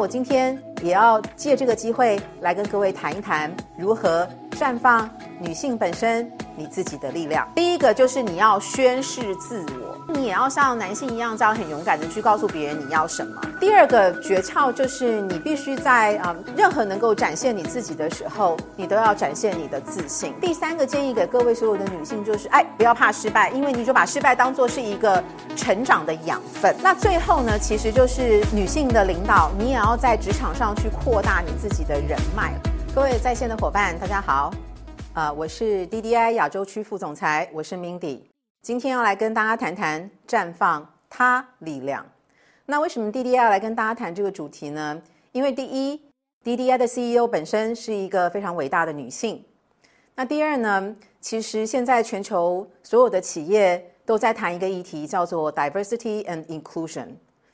[0.00, 5.08] 我今天也要借这个机会来跟各位谈一谈如何绽放
[5.38, 7.46] 女性本身你自己的力量。
[7.54, 13.40] 第一个就是你要宣示自我，你也要像男性一样这样很勇敢的去告诉别人你要什么。
[13.60, 20.34] 第二个诀窍就是你必须在啊任何能够展现你自己的时候，你都要展现你的自信。
[20.40, 25.22] 第三个建议给各位所有的女性就是，哎，不要怕失败，因为你就把失败当做是一个
[25.56, 26.74] 成长的养分。
[26.82, 32.52] 那最后呢，其实就是女性的领导，你也要在职场上去扩大你自己的人脉。
[32.94, 34.50] 各位在线的伙伴，大家好。
[35.12, 38.20] 呃，我是 DDI 亚洲区副总裁，我是 Mindy，
[38.62, 42.04] 今天要来跟大家谈谈绽放他力量。
[42.66, 45.00] 那为什么 DDI 要来跟大家谈这个主题呢？
[45.32, 45.98] 因为第一
[46.44, 49.42] ，DDI 的 CEO 本身是一个非常伟大的女性。
[50.14, 57.08] 那第二呢，其实现在全球所有的企业都在谈一个议题，叫做 Diversity and Inclusion，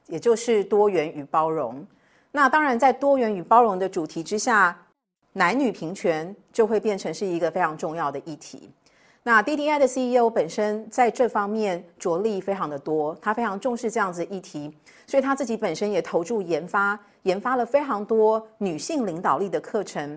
[0.09, 1.87] 也就是多元与包容。
[2.33, 4.77] 那当然，在多元与包容的主题之下。
[5.33, 8.71] 男女平权就会变成是一个非常重要的议题。
[9.29, 14.73] 那 DDI 的 CEO 本身在这方面着力非常的多，他非常重视这样子议题，
[15.05, 20.17] 所以他自己本身也投注研发，研发了非常多女性领导力的课程，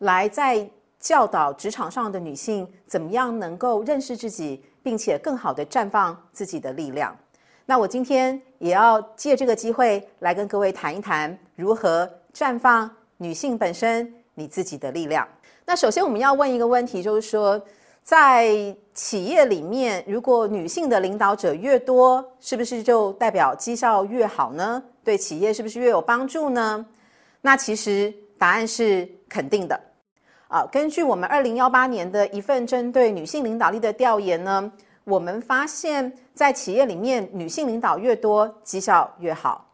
[0.00, 7.16] 来在教导职场上的女性怎么样能够认识自己，并且更好的绽放自己的力量。
[7.64, 14.12] 那我今天也要借这个机会来跟各位谈一谈如何绽放女性本身。
[14.34, 15.26] 你自己的力量。
[15.66, 17.60] 那首先我们要问一个问题，就是说，
[18.02, 24.82] 在企业里面，如果女性的领导者越多，是不是就代表绩效越好呢？
[25.04, 26.84] 对企业是不是越有帮助呢？
[27.40, 29.80] 那其实答案是肯定的。
[30.48, 34.72] 啊，根据我们二零幺八年的一份针对女性领导力的调研呢，
[35.04, 39.64] 我们发现，在企业里面，女性领导越多，绩效越好。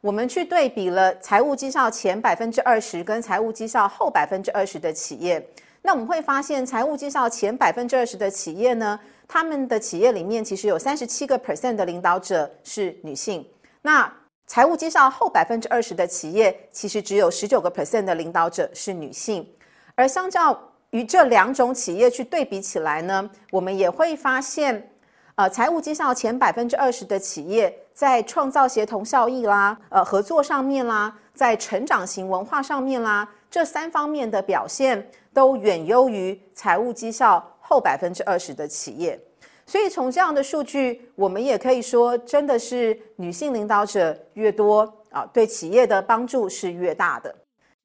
[0.00, 5.46] 我们去对比了财务绩效前百分之二十跟财务绩效后百分之二十的企业，
[5.82, 13.44] 那我们会发现，财务绩效前百分之二十的企业呢，他们的企业里面其实有三十七个 percent 的领导者是女性。
[13.82, 14.10] 那
[14.46, 19.46] 财务绩效后百分之二十的企业，其实只有十九个 percent 的领导者是女性。
[19.94, 20.58] 而相较
[20.90, 24.88] 于这两种企业去对比起来呢，我们也会发现。
[25.34, 39.20] 呃，财务绩效前百分之二十的企业，在创造协同效益啦，呃，合作上面啦，在成长型文化上面啦，这三方面的表现都远优于财务绩效后百分之二十的企业。
[39.66, 47.34] 所以从这样的数据，我们也可以说，真的是女性领导者越多啊，对企业的帮助是越大的。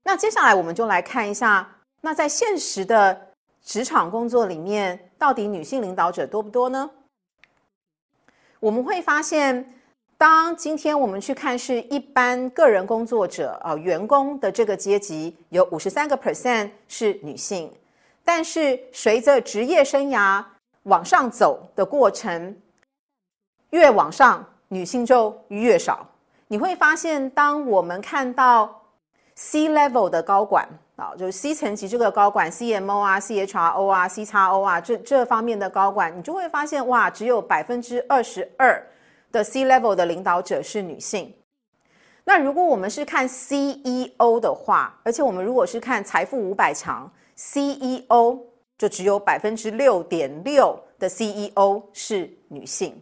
[0.03, 3.27] 那接下来我们就来看一下，那在现实的
[3.61, 6.89] 职场工作里面，到底女性领导者多不多呢？
[8.61, 9.76] 我们会发现，
[10.17, 17.71] 当今天我们去看是一般个人工作者啊，员工的这个阶级有五十三个 percent 是女性，
[18.25, 20.43] 但是随着职业生涯
[20.83, 22.55] 往上走的过程，
[23.69, 26.07] 越往上女性就越少。
[26.47, 28.81] 你会发现，当我们看到
[29.35, 30.67] C level 的高管。
[30.97, 38.83] 啊，就是 C 层级这个高管，CMO 啊、CHRO 啊、CXO 啊，这这方面的高管，你就会发现哇，只有百分之二十二
[39.31, 41.33] 的 C level 的领导者是女性。
[42.23, 48.39] 那如果我们是看 CEO 的话，而且我们如果是看财富五百强，CEO
[48.77, 53.01] 就只有百分之六点六的 CEO 是女性。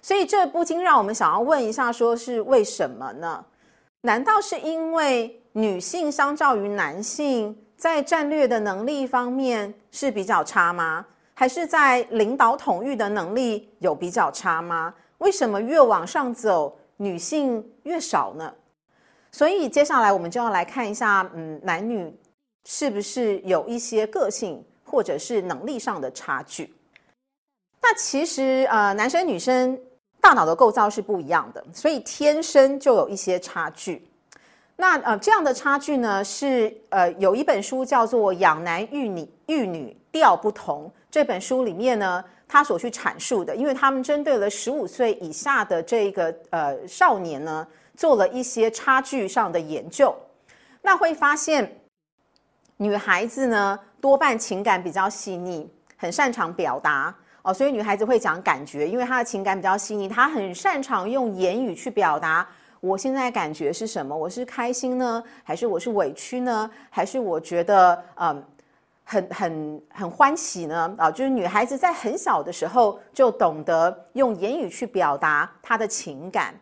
[0.00, 3.44] 所以这不禁让我们想要问一下，说是为什么呢？
[4.00, 5.38] 难道是因为？
[5.54, 11.04] 女性相较于男性，在战略的能力方面是比较差吗？
[11.34, 14.94] 还是在领导统御的能力有比较差吗？
[15.18, 18.52] 为什么越往上走，女性越少呢？
[19.30, 22.14] 所以接下来我们就要来看一下，嗯，男女
[22.64, 26.74] 是不是有一些个性或者是能力上的差距？
[27.80, 29.80] 那其实呃，男生女生
[30.20, 34.06] 大脑的构造是不一样的，所以天生就有一些差距。
[34.76, 50.16] 那呃，这样的差距呢，是呃，有一本书叫做《养男育女育女调不同》这本书里面呢，他所去阐述的，因为他们针对了十五岁以下的这个呃少年呢，做了一些差距上的研究，
[50.80, 51.80] 那会发现
[52.78, 62.48] 女孩子呢多半情感比较细腻，很擅长表达哦，所以女孩子会讲感觉，因为她的情感比较细腻，她很擅长用言语去表达。
[62.80, 64.16] 我现在感觉是什么？
[64.16, 66.68] 我是开心呢，还是我是委屈呢？
[66.90, 68.42] 还是我觉得嗯，
[69.04, 70.94] 很很很欢喜呢？
[70.96, 76.54] 啊，就是女孩子在很小的时候就懂得用言语去表达她的情感。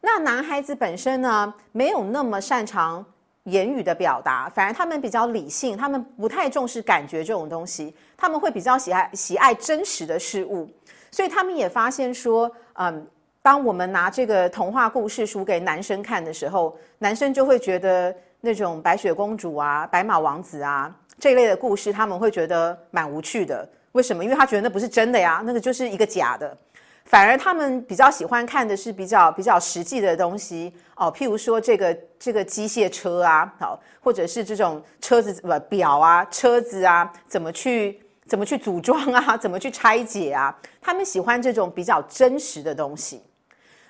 [0.00, 3.04] 那男孩子本身呢，没有那么擅长
[3.44, 10.66] 言语的表达，反而他们比较理性，他们不太重视感觉这种东西，他们会比较喜爱喜爱真实的事物，
[11.10, 13.06] 所以他们也发现说，嗯，
[13.42, 23.68] 当我们拿这个童话故事书给男生看的时候，男生就会觉得那种白雪公主啊、白马王子啊这一类的故事，他们会觉得蛮无趣的。
[23.92, 24.24] 为什么？
[24.24, 26.56] 因为他觉得那不是真的呀，那个就是一个假的。
[27.04, 40.56] 反而他们比较喜欢看的是比较比较实际的东西哦，譬如说这个这个机械车啊，好，或者是这种车子不表啊，车子啊，怎么去怎么去组装啊， 怎么去拆解啊？
[40.80, 43.20] 他们喜欢这种比较真实的东西。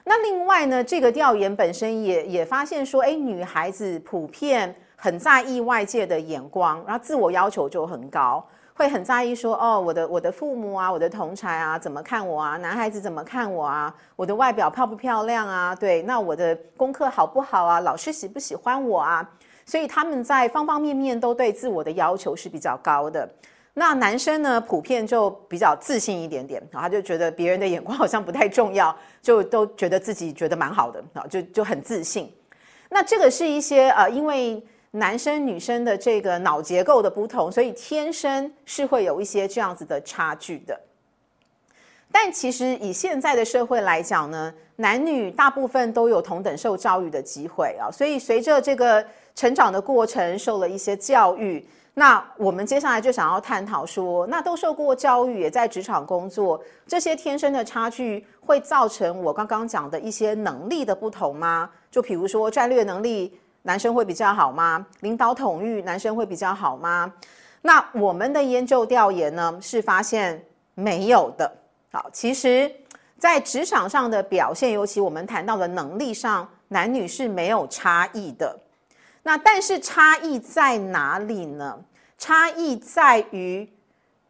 [0.04, 8.46] 那另外呢，这个调研本身也也发现说，哎，女孩子普遍很在意外界的眼光，然后自我要求就很高。
[8.74, 12.56] 会很在意说哦，我的我的父母啊，我的同才啊，怎么看我啊？
[12.58, 13.94] 男孩子怎么看我啊？
[14.16, 15.74] 我的外表漂不漂亮啊？
[15.74, 17.80] 对，那我的功课好不好啊？
[17.80, 19.26] 老师喜不喜欢我啊？
[19.66, 23.28] 所以他们在方方面面都对自我的要求是比较高的。
[23.74, 32.32] 那男生呢，普遍就比较自信一点点，他就觉得别人的眼光好像不太重要，就都觉得自己觉得蛮好的啊，就就很自信。
[32.88, 34.62] 那这个是一些呃，因为。
[34.92, 40.78] 男生女生的这个脑结构的不同，所以天生是会有一些这样子的差距的。
[42.10, 47.86] 但其实以现在的社会来讲呢，男女大部分都有同等受教育的机会啊。
[47.88, 49.04] 所以随着这个
[49.36, 51.64] 成长的过程，受了一些教育，
[51.94, 61.70] 那我们接下来就想要探讨说，那都受过教育，也在职场工作，这些天生的差距会造成我刚刚讲的一些能力的不同吗？
[61.92, 63.38] 就比如说战略能力。
[63.62, 64.86] 男生会比较好吗？
[65.00, 67.12] 领导统御，男生会比较好吗？
[67.62, 70.42] 那我们的研究调研呢，是发现
[70.74, 71.52] 没有的。
[71.92, 72.70] 好，其实，
[73.18, 78.58] 在职场上的表现，尤其我们谈到的能力上，男女是没有差异的。
[79.22, 81.78] 那但是差异在哪里呢？
[82.16, 83.70] 差异在于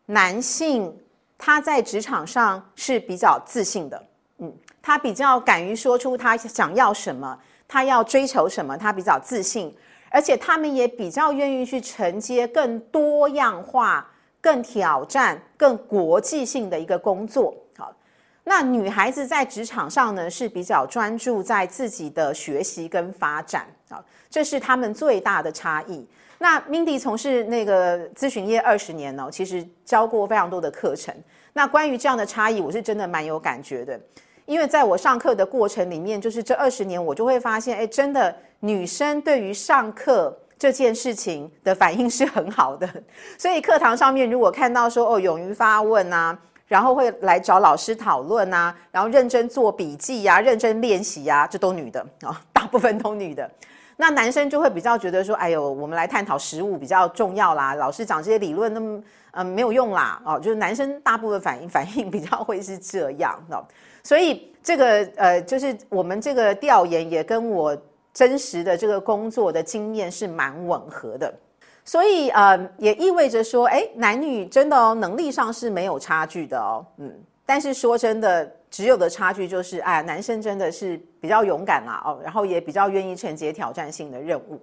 [0.06, 0.96] 男性
[1.38, 4.04] 他在职场上是比较自信的，
[4.38, 4.52] 嗯，
[4.82, 7.38] 他比较敢于说出他想要什么。
[7.72, 8.76] 他要追求什么？
[8.76, 9.72] 他比较自信，
[10.10, 17.54] 而且他们也比较愿意去承接更多样化、更挑战、更国际性的一个工作。
[17.78, 17.94] 好，
[18.42, 23.68] 那女孩子在职场上呢是比较专注在自己的学习跟发展。
[23.88, 26.04] 好，这是他们最大的差异。
[26.38, 31.14] 那 Mindy 从事那个咨询业二十年呢，其实教过非常多的课程。
[31.52, 34.00] 那关于这样的差异，我是真的蛮有感觉的。
[34.50, 42.88] 因为在我上课的过程里面，就是这二十年，我就会发现，哎，真的女生对于上课这件事情的反应是很好的。
[43.38, 46.36] 所以课堂上面如果看到说，哦，勇于发问啊，
[46.66, 53.48] 然后会来找老师讨论啊，然后认真做笔记呀，认真练习呀，这都女的啊，大部分都女的。
[53.98, 59.00] 那男生就会比较觉得说，哎呦，我们来探讨实物比较重要啦，老师讲这些理论那么
[59.30, 63.64] 嗯没有用啦，哦，就是男生大部分反应反应比较会是这样哦。
[64.02, 67.76] 所以这个呃，就是我们这个调研也跟我
[68.12, 71.32] 真实的这个工作的经验是蛮吻合的，
[71.84, 77.12] 所以呃，也意味着说，哎，男女真的哦，能力上是没有差距的哦，嗯，
[77.46, 84.60] 但是说真的，只有的差距就是，哎，男生真的是比较勇敢啦，哦，然后也比较愿意承接挑战性的任务，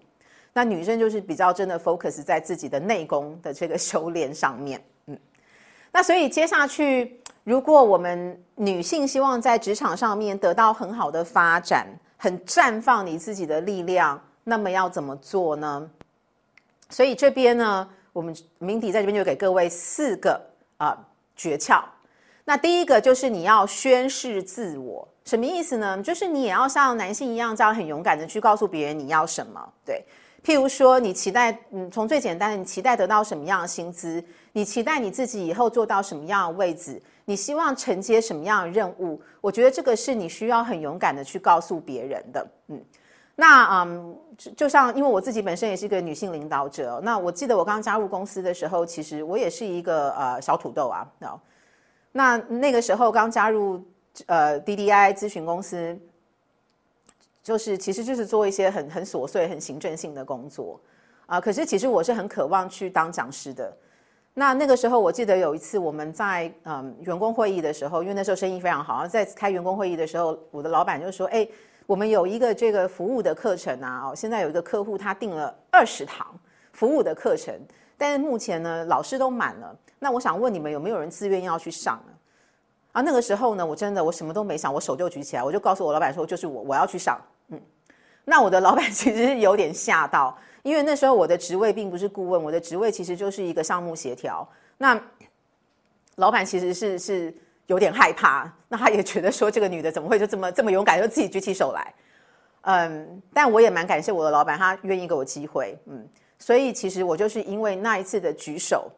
[0.53, 5.17] 那女生就是比较真的 focus 在自己的内功的这个修炼上面，嗯，
[5.91, 7.19] 那所以接下去。
[7.47, 11.87] 如果我们女性希望在职场上面得到很好的发展，
[12.17, 15.89] 很绽放你自己的力量，那么要怎么做呢？
[16.89, 20.97] 所以这边呢，我们明迪在这边就给各位四个啊
[21.37, 21.81] 诀窍。
[22.43, 26.03] 那第一个就是你要宣示自我，什么意思呢？
[26.03, 29.65] 就是你也要像男性一样，这样很勇敢的去告诉别人你要什么。
[29.85, 30.03] 对，
[30.43, 34.21] 譬如说你期待，嗯，从最简单的，你期待得到什么样的薪资？
[34.51, 37.01] 你期待你自己以后做到什么样的位置？
[37.29, 39.21] 你希望承接什么样的任务？
[39.41, 42.47] 我觉得这个是你需要很勇敢的去告诉别人的。
[42.69, 42.81] 嗯，
[43.35, 44.17] 那嗯，
[44.55, 51.05] 就像因为我自己本身也是一个女性领导者，那我记得我刚加入公司的时候，其实我也是一个呃小土豆啊。
[52.13, 53.83] 那那个时候刚加入
[54.27, 55.99] 呃 DDI 咨询公司，
[57.43, 60.79] 就是其实就是做一些很很琐碎、很行政性的工作
[61.25, 61.41] 啊。
[61.41, 63.75] 可是其实我是很渴望去当讲师的。
[64.39, 71.47] 那那个时候，我记得有一次我们在嗯员工会议的时候，因为那时候生意非常好，在开员工会议的时候，我的老板就说：“哎，
[71.87, 76.39] 我们有一个这个服务的课程啊，哦，现在有一个客户他订了二十堂
[76.71, 77.51] 服务的课程，
[77.97, 79.75] 但是目前呢老师都满了。
[79.97, 82.13] 那我想问你们有没有人自愿要去上呢？”
[82.93, 87.19] 啊，那个时候呢，我真的我什么都没想，我手就举起来，我就告诉我老板说，就是我我要去上。
[87.47, 87.59] 嗯，
[88.23, 94.45] 那我的老板其实是有点吓到，因为那时候我的职位并不是顾问，我的职位其实就是一个项目协调。
[94.77, 95.01] 那
[96.15, 97.33] 老板其实是是
[97.67, 101.93] 有点害怕，那他也觉得说这个女的怎么会就这么这么勇敢，就自己举起手来。
[102.63, 105.77] 嗯，但我也蛮感谢我的老板，他愿意给我机会。
[105.85, 106.05] 嗯，
[106.37, 108.91] 所以其实我就是因为那一次的举手。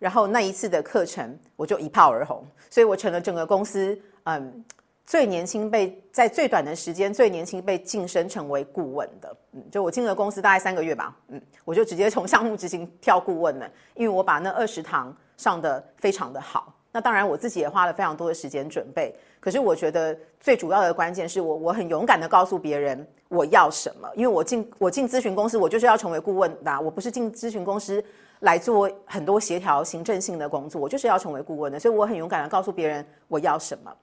[0.00, 4.64] 然后那一次的课程，我就一炮而红，所以我成了整个公司嗯
[5.04, 16.72] 最年轻被在最短的时间最年轻被晋升成为顾问的，嗯，就我进了公司大概三个月吧，嗯，我就直接从项目执行跳顾问了，因为我把那二十堂上的非常的好。
[16.92, 28.02] 那当然我自己也花了非常多的时间准备，可是我觉得最主要的关键是我我很勇敢的告诉别人我要什么，因为我进我进咨询公司我就是要成为顾问的，我不是进咨询公司。
[28.42, 33.96] 来做很多协调行政性的工作，我就是要成为顾问的，所以我很勇敢的告诉别人我要什么。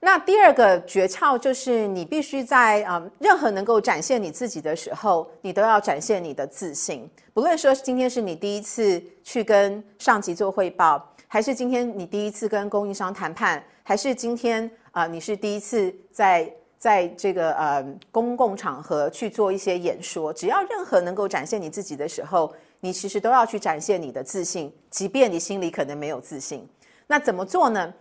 [0.00, 7.08] 那第二个诀窍就是，你必须在啊任何能够展现你自己的时候，你都要展现你的自信。
[7.32, 22.52] 不论说今天是你第一次去跟上级做汇报，还是今天你第一次跟供应商谈判，还是今天啊你是第一次在在这个呃公共场合去做一些演说，只要任何能够展现你自己的时候。
[22.80, 26.68] 你其实都要去展现你的自信，即便你心里可能没有自信。
[27.06, 27.92] 那怎么做呢？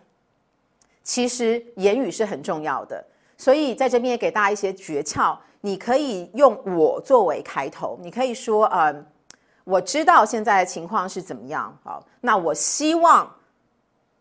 [1.06, 3.02] 其实言语是很重要的，
[3.38, 5.38] 所以在这边也给大家一些诀窍。
[5.62, 8.94] 你可以用我作为开头，你可以说：“呃，
[9.64, 13.34] 我知道现在的情况是怎么样，好，那我希望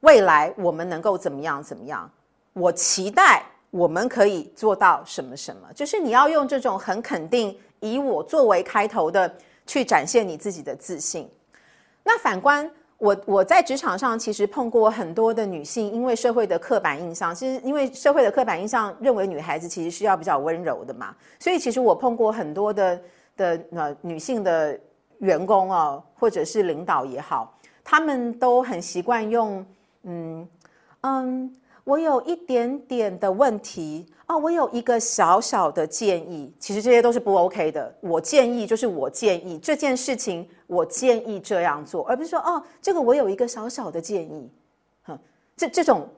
[0.01, 2.09] 未来我们能够怎么样怎么样？
[2.53, 5.73] 我期待我们可以做到什么什么？
[5.75, 9.35] 就是你要用这种很肯定，以我作为开头的。”
[9.67, 11.27] 去展现你自己的自信。
[12.03, 23.01] 那反观我，我在职场上其实碰过很多的女性，因为社会的刻板印象，其实因为社会的刻板印象认为女孩子其实是要比较温柔的嘛，所以其实我碰过很多的
[23.37, 24.79] 的呃女性的
[25.19, 29.65] 员工哦，或者是领导也好，他们都很习惯用
[30.05, 30.49] 嗯
[31.03, 31.57] 嗯。
[31.85, 37.95] 我有一点点的问题哦，我有一个小小的建议，其实这些都是不 OK 的。
[38.01, 44.51] 我建议就是我建议这件事情，我建议这样做，而不是说哦，这个我有一个小小的建议，
[45.03, 45.19] 哼，
[45.57, 46.09] 这这种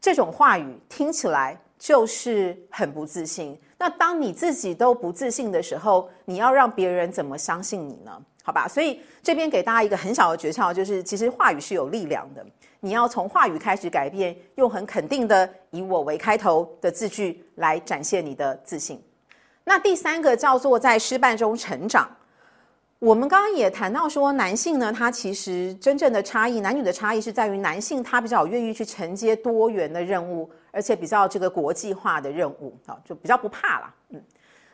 [0.00, 3.56] 这种话语听起来就是很不自信。
[3.78, 8.20] 那当你自己都不自信的时候，你要让别人怎么相信你呢？
[8.46, 12.46] 好吧，所以这边给大家一个很小的诀窍，就是其实话语是有力量的。
[12.78, 19.02] 你要从话语开始改变，用很肯定的以我为开头的字句来展现你的自信。
[19.64, 22.08] 那第三个叫做在失败中成长。
[23.00, 34.22] 我们刚刚也谈到说，男性呢，他其实真正的差异，男女的差异是在于男性他比较愿意去承接多元的任务，而且比较这个国际化的任务，啊，就比较不怕了，嗯。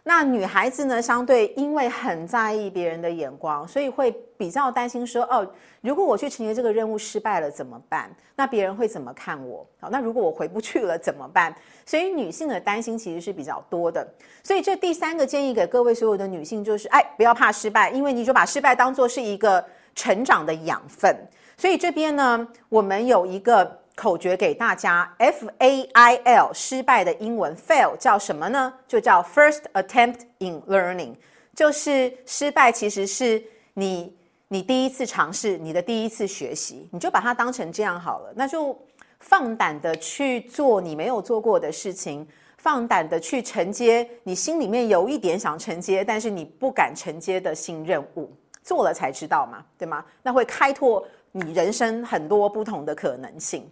[0.05, 5.49] 那女孩子呢，相对因为很在意别人的眼光，所以会比较担心说，哦，
[5.81, 8.11] 如果我去承接这个任务失败了怎么办？
[8.35, 9.65] 那别人会怎么看我？
[9.79, 11.55] 好，那如果我回不去了怎么办？
[11.87, 14.05] 所以女性的担心其实是比较多的。
[14.43, 21.17] 所以这第三个建议给各位所有的女性就是，哎，不要怕失败，因为你就把失败当做是一个成长的养分。
[21.57, 23.82] 所以这边呢，我们有一个。
[24.03, 28.75] 口诀给大家：F A I L，失败的英文 fail 叫什么呢？
[28.89, 31.15] 就叫 first attempt in learning，
[31.55, 33.41] 就是失败其实是
[33.75, 34.13] 你
[34.49, 38.33] 你第一次尝试，你的第一次学习，你就把它当成这样好了。
[38.35, 38.77] 那就
[39.21, 42.27] 放胆的去做你没有做过的事情，
[42.59, 48.29] 放胆的去承接你心里面有一点想承接，但是你不敢承接的新任务，
[48.65, 50.05] 做了才知道嘛，对吗？
[50.25, 53.71] 那会开拓你人生很多不同的可能性。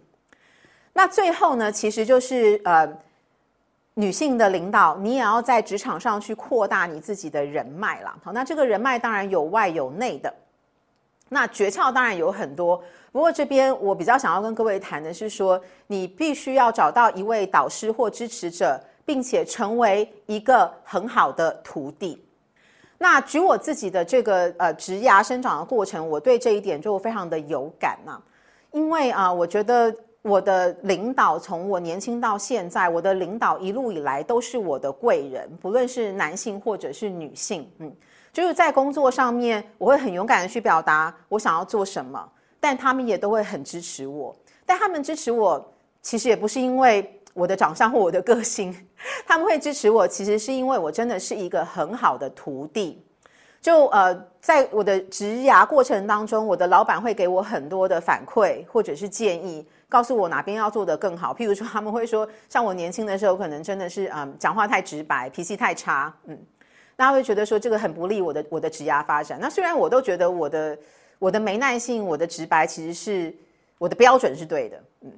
[0.93, 2.85] 那最后呢，其实就是呃，
[3.93, 8.13] 女性的领导，你也要在职场上去扩大你自己的人脉了。
[8.21, 10.33] 好，那这个人脉当然有外有内的。
[11.29, 12.83] 那诀窍当然有很多，
[13.13, 22.21] 不过这边我比较想要跟各位谈的是说，你必须要找到一位导师或支持者，并且成为一个很好的徒弟。
[22.97, 28.21] 那举我自己的这个呃职涯生长的过程，我对这一点就非常的有感呐，
[28.71, 29.95] 因为啊，我觉得。
[30.23, 37.91] 我的领导从我年轻到现在，我的领导一路以来都是我的贵人，不论是男性或者是女性，嗯，
[38.31, 42.23] 就是在工作上面，我会很勇敢的去表达我想要做什么，
[42.59, 44.35] 但他们也都会很支持我。
[44.63, 45.73] 但他们支持我，
[46.03, 48.75] 其实也不是因为我的长相或我的个性，
[49.25, 53.03] 他们会支持我，其实是因为我真的是一个很好的徒弟。
[53.59, 59.65] 就呃，在我的职涯过程当中，我的老板会给我很多的反馈或者是建议。
[59.91, 61.33] 告诉我哪边要做得更好。
[61.33, 66.37] 譬如说，他们会说，像我年轻的时候，可能真的是嗯，讲话太直白，脾气太差，嗯，
[66.95, 69.37] 大家会觉得说这个很不利我的我的职业发展。
[69.41, 70.77] 那虽然我都觉得我的
[71.19, 73.35] 我的没耐性，我的直白其实是
[73.77, 75.11] 我的标准是对的，嗯，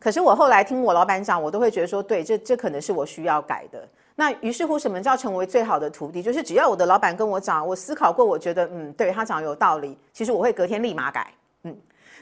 [0.00, 3.88] 可是我后来听我老板讲，我都会觉得说，对，这这可能是我需要改的。
[4.16, 6.22] 那于是乎，什么叫成为最好的徒弟？
[6.22, 11.32] 就是只要我的老板跟我讲，我思考过，我觉得嗯，对他讲有道理，其实我会隔天立马改，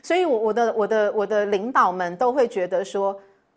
[0.03, 3.15] 所以，我我的我的我的领导们都会觉得说，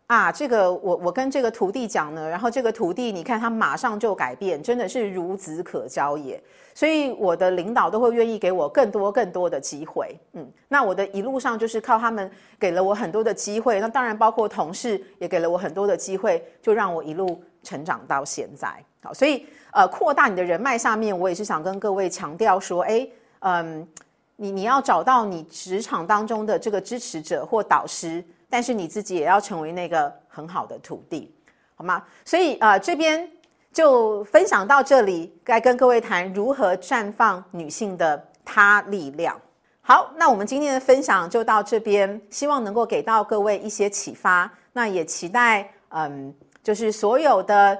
[0.07, 6.41] 啊，这个我我跟这个徒弟讲呢，然后这个徒弟你看他马上就改变，真的是孺子可教也。
[6.75, 18.73] 所以我的领导都会愿意给我更多更多的机会，嗯，那我的一路上就是靠他们给了我很多的机会，那当然包括同事也给了我很多的机会，就让我一路成长到现在。
[19.03, 23.07] 好，所以呃，扩大你的人脉下面，我也是想跟各位强调说，哎，
[23.39, 23.88] 嗯。
[24.36, 31.34] 你你要找到你职场当中的这个支持者或导师，但是你自己也要成为那个很好的徒弟，
[31.75, 32.04] 好吗？
[32.25, 33.30] 所以呃，这边
[33.72, 39.40] 就分享到这里，该跟各位谈如何绽放女性的她力量。
[39.82, 44.52] 好，那我们今天的分享就到这边，希望能够给到各位一些启发。
[44.72, 47.78] 那也期待嗯，就是所有的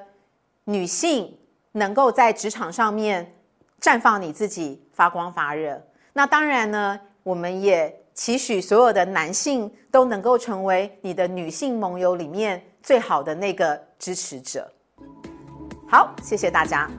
[0.66, 1.36] 女性
[1.72, 3.34] 能够在职场上面
[3.82, 5.82] 绽放你自己，发光发热。
[6.14, 14.72] 那当然呢，我们也期许所有的男性都能够成为你的女性盟友里面最好的那个支持者。
[15.90, 16.90] 好，谢谢大家。